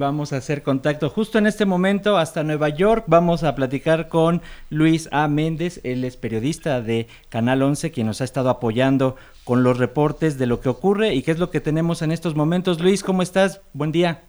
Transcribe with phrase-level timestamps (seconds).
[0.00, 3.02] Vamos a hacer contacto justo en este momento hasta Nueva York.
[3.08, 5.26] Vamos a platicar con Luis A.
[5.26, 10.38] Méndez, él es periodista de Canal 11, quien nos ha estado apoyando con los reportes
[10.38, 12.80] de lo que ocurre y qué es lo que tenemos en estos momentos.
[12.80, 13.60] Luis, ¿cómo estás?
[13.72, 14.22] Buen día.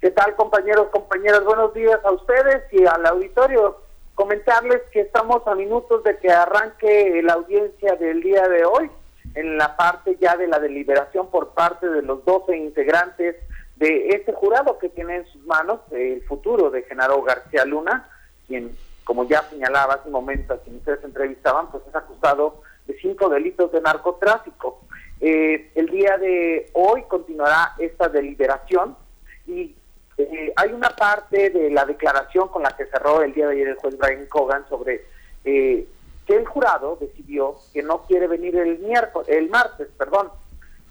[0.00, 1.42] ¿Qué tal compañeros, compañeras?
[1.44, 3.78] Buenos días a ustedes y al auditorio.
[4.14, 8.88] Comentarles que estamos a minutos de que arranque la audiencia del día de hoy
[9.34, 13.34] en la parte ya de la deliberación por parte de los 12 integrantes
[13.76, 18.08] de este jurado que tiene en sus manos el futuro de Genaro García Luna,
[18.46, 22.98] quien, como ya señalaba hace un momento a quien ustedes entrevistaban, pues es acusado de
[22.98, 24.80] cinco delitos de narcotráfico.
[25.20, 28.96] Eh, el día de hoy continuará esta deliberación
[29.46, 29.74] y
[30.18, 33.68] eh, hay una parte de la declaración con la que cerró el día de ayer
[33.68, 35.04] el juez Brian Cogan sobre
[35.44, 35.86] eh,
[36.26, 40.30] que el jurado decidió que no quiere venir el miércoles, el martes, perdón,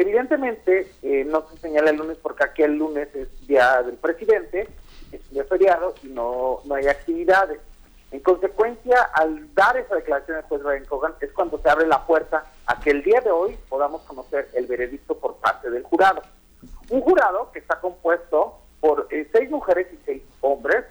[0.00, 4.68] Evidentemente, eh, no se señala el lunes porque aquí el lunes es día del presidente,
[5.10, 7.58] es día feriado y no, no hay actividades.
[8.12, 12.06] En consecuencia, al dar esa declaración del juez Ryan Cogan, es cuando se abre la
[12.06, 16.22] puerta a que el día de hoy podamos conocer el veredicto por parte del jurado.
[16.90, 20.84] Un jurado que está compuesto por eh, seis mujeres y seis hombres.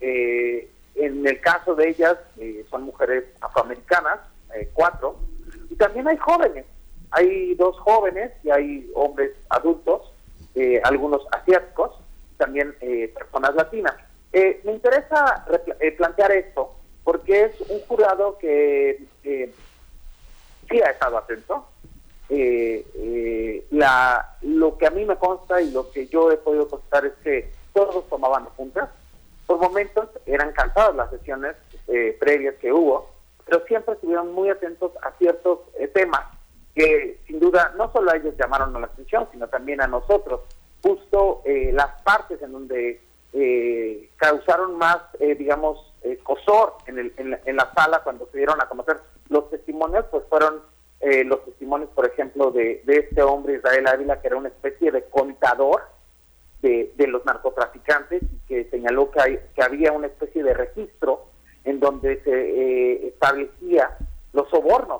[0.00, 2.18] Eh, en el caso de ellas,
[2.68, 4.18] son mujeres afroamericanas,
[4.74, 5.16] cuatro,
[5.70, 6.66] y también hay jóvenes
[7.18, 10.12] hay dos jóvenes y hay hombres adultos,
[10.54, 11.98] eh, algunos asiáticos,
[12.36, 13.94] también eh, personas latinas.
[14.32, 15.44] Eh, me interesa
[15.96, 21.66] plantear esto porque es un jurado que sí ha estado atento.
[23.70, 27.14] la, lo que a mí me consta y lo que yo he podido constatar es
[27.24, 28.90] que todos tomaban juntas.
[29.46, 31.56] Por momentos eran cansadas las sesiones
[32.20, 33.10] previas que hubo,
[33.46, 35.60] pero siempre estuvieron muy atentos a ciertos
[35.94, 36.37] temas
[36.78, 40.42] que sin duda no solo a ellos llamaron la atención, sino también a nosotros.
[40.80, 47.56] Justo eh, las partes en donde eh, causaron más, eh, digamos, cosor en, el, en,
[47.56, 50.62] la, sala cuando se dieron a conocer los testimonios, pues fueron
[51.00, 55.82] los testimonios, por ejemplo, de, este hombre Israel Ávila, que era una especie de contador
[56.62, 61.26] de, los narcotraficantes y que señaló que, que había una especie de registro
[61.64, 63.98] en donde se establecía
[64.32, 64.97] los sobornos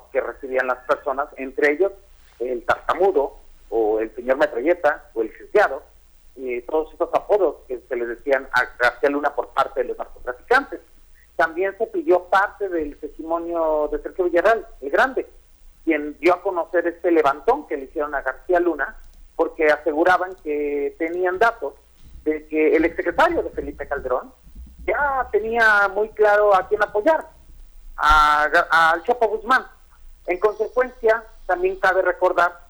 [0.67, 1.91] las personas, entre ellos
[2.39, 3.37] el tartamudo
[3.69, 5.83] o el señor metralleta o el cristiado,
[6.35, 9.97] y todos estos apodos que se le decían a García Luna por parte de los
[9.97, 10.79] narcotraficantes.
[11.35, 15.27] También se pidió parte del testimonio de Sergio Villarreal, el grande,
[15.83, 18.95] quien dio a conocer este levantón que le hicieron a García Luna,
[19.35, 21.73] porque aseguraban que tenían datos
[22.23, 24.33] de que el exsecretario de Felipe Calderón
[24.85, 27.25] ya tenía muy claro a quién apoyar,
[27.95, 29.65] al Chapo Guzmán.
[30.29, 32.67] En consecuencia, también cabe recordar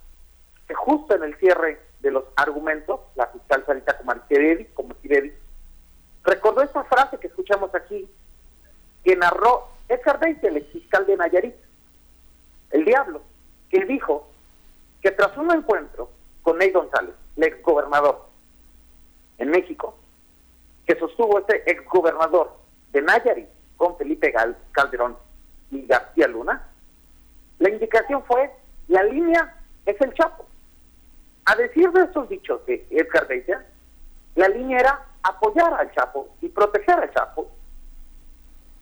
[0.66, 4.96] que justo en el cierre de los argumentos, la fiscal Sarita Comartiredi, como
[6.24, 8.10] recordó esta frase que escuchamos aquí,
[9.04, 11.56] que narró Edgar Deite, el fiscal de Nayarit,
[12.72, 13.24] el diablo,
[13.70, 14.30] que dijo
[15.02, 16.10] que tras un encuentro
[16.44, 18.26] con Ney González, el exgobernador
[19.38, 19.98] en México,
[20.86, 22.56] que sostuvo este exgobernador
[22.94, 24.34] de Nayarit, con Felipe
[24.72, 25.18] Calderón
[25.72, 26.69] y García Luna,
[27.60, 28.52] la indicación fue,
[28.88, 29.56] la línea
[29.86, 30.46] es el Chapo.
[31.46, 33.66] A decir de estos dichos de Edgar Bella,
[34.36, 37.50] la línea era apoyar al Chapo y proteger al Chapo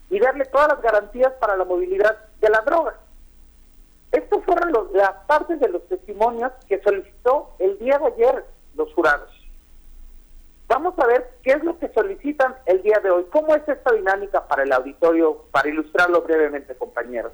[0.10, 2.96] y darle todas las garantías para la movilidad de la droga.
[4.12, 8.46] Estos fueron los, las partes de los testimonios que solicitó el día de ayer
[8.76, 9.30] los jurados.
[10.68, 13.26] Vamos a ver qué es lo que solicitan el día de hoy.
[13.32, 17.32] ¿Cómo es esta dinámica para el auditorio, para ilustrarlo brevemente, compañeros?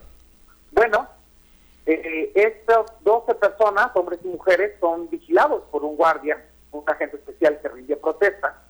[1.86, 7.60] Eh, estas 12 personas, hombres y mujeres, son vigilados por un guardia, un agente especial
[7.62, 8.64] que rinde protesta,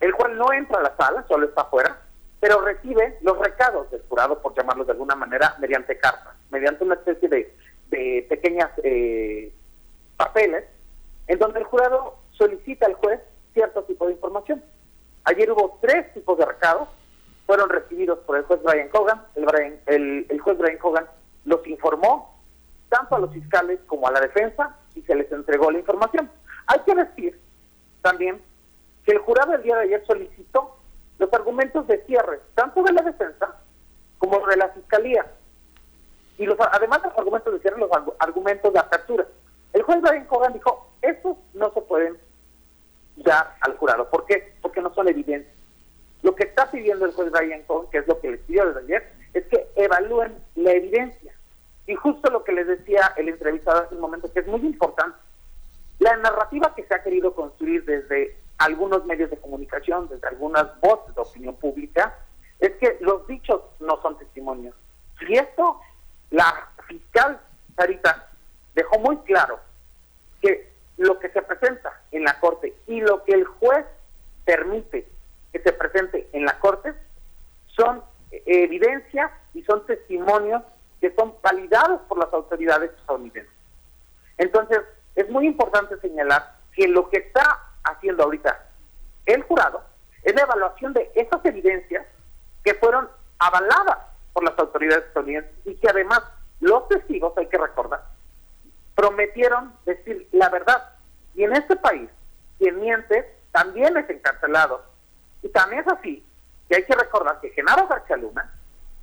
[0.00, 2.00] el cual no entra a la sala, solo está afuera,
[2.40, 6.94] pero recibe los recados del jurado, por llamarlos de alguna manera, mediante carta, mediante una
[6.94, 7.54] especie de,
[7.88, 9.52] de pequeñas eh,
[10.16, 10.64] papeles,
[11.26, 13.20] en donde el jurado solicita al juez
[13.52, 14.62] cierto tipo de información.
[15.24, 16.88] Ayer hubo tres tipos de recados,
[17.46, 19.22] fueron recibidos por el juez Brian Cogan,
[19.86, 21.06] el, el, juez Brian Cogan
[21.48, 22.38] los informó
[22.88, 26.30] tanto a los fiscales como a la defensa y se les entregó la información.
[26.66, 27.40] Hay que decir
[28.02, 28.40] también
[29.04, 30.76] que el jurado el día de ayer solicitó
[31.18, 33.56] los argumentos de cierre, tanto de la defensa
[34.18, 35.26] como de la fiscalía.
[36.36, 39.26] Y los, además de los argumentos de cierre, los argumentos de apertura.
[39.72, 42.16] El juez Brian Cogan dijo, estos no se pueden
[43.16, 44.08] dar al jurado.
[44.08, 44.54] ¿Por qué?
[44.62, 45.52] Porque no son evidentes.
[46.22, 48.80] Lo que está pidiendo el juez Brian Cohen, que es lo que les pidió desde
[48.80, 51.37] ayer, es que evalúen la evidencia.
[51.88, 55.16] Y justo lo que les decía el entrevistado hace un momento, que es muy importante.
[55.98, 61.14] La narrativa que se ha querido construir desde algunos medios de comunicación, desde algunas voces
[61.14, 62.14] de opinión pública,
[62.60, 64.76] es que los dichos no son testimonios.
[65.26, 65.80] Y esto,
[66.30, 67.40] la fiscal
[67.74, 68.28] Sarita
[68.74, 69.58] dejó muy claro
[70.42, 73.86] que lo que se presenta en la corte y lo que el juez
[74.44, 75.08] permite
[75.52, 76.92] que se presente en la corte
[77.68, 80.62] son evidencias y son testimonios
[81.00, 83.52] que son validados por las autoridades estadounidenses.
[84.36, 84.80] Entonces,
[85.14, 88.66] es muy importante señalar que lo que está haciendo ahorita
[89.26, 89.82] el jurado
[90.22, 92.04] es la evaluación de esas evidencias
[92.64, 93.08] que fueron
[93.38, 93.98] avaladas
[94.32, 96.22] por las autoridades estadounidenses y que además
[96.60, 98.02] los testigos, hay que recordar,
[98.94, 100.82] prometieron decir la verdad.
[101.34, 102.10] Y en este país,
[102.58, 104.82] quien miente también es encarcelado.
[105.42, 106.26] Y también es así
[106.68, 108.52] que hay que recordar que Genaro García Luna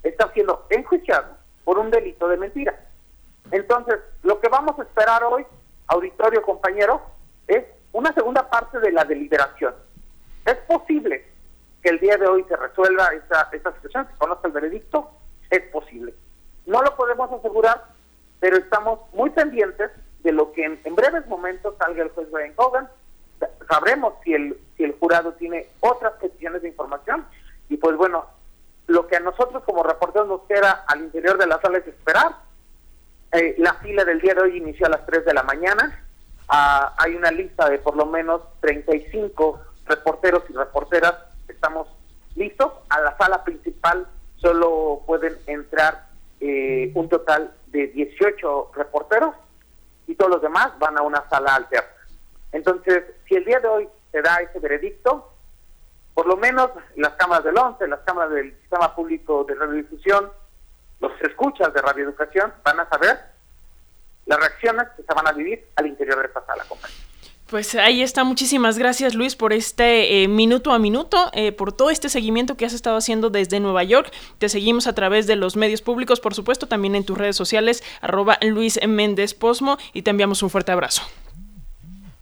[0.04, 2.85] está siendo enjuiciado por un delito de mentira.
[3.52, 5.46] Entonces, lo que vamos a esperar hoy,
[5.88, 7.02] auditorio compañero,
[7.48, 9.74] es una segunda parte de la deliberación.
[10.46, 11.26] Es posible
[11.82, 15.10] que el día de hoy se resuelva esa, esa situación, se conozca el veredicto,
[15.50, 16.14] es posible.
[16.66, 17.86] No lo podemos asegurar,
[18.40, 19.92] pero estamos muy pendientes
[20.24, 22.90] de lo que en, breves momentos salga el juez Brian Hogan.
[23.70, 27.26] Sabremos si el, si el jurado tiene otras peticiones de información
[27.70, 28.26] y pues bueno,
[28.88, 32.36] lo que a nosotros como reporteros nos queda al interior de la sala es esperar.
[33.36, 36.02] Eh, la fila del día de hoy inició a las 3 de la mañana.
[36.48, 41.16] Ah, hay una lista de por lo menos 35 reporteros y reporteras.
[41.50, 41.90] Estamos
[42.36, 42.72] listos.
[42.88, 46.08] A la sala principal solo pueden entrar
[46.40, 49.36] eh, un total de 18 reporteros
[50.08, 51.90] y todos los demás van a una sala alterna.
[52.54, 55.34] Entonces, si el día de hoy se da ese veredicto,
[56.14, 60.32] por lo menos las cámaras del 11, las cámaras del Sistema Público de Radiodifusión,
[61.00, 63.20] los escuchas de radioeducación van a saber
[64.26, 67.06] las reacciones que se van a vivir al interior de esta sala, compañero.
[67.48, 71.92] Pues ahí está, muchísimas gracias Luis por este eh, minuto a minuto, eh, por todo
[71.92, 74.12] este seguimiento que has estado haciendo desde Nueva York.
[74.40, 77.84] Te seguimos a través de los medios públicos, por supuesto, también en tus redes sociales,
[78.02, 81.04] arroba Luis Méndez Posmo, y te enviamos un fuerte abrazo.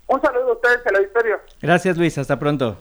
[0.08, 1.40] Un saludo a ustedes, al auditorio.
[1.62, 2.78] Gracias Luis, hasta pronto.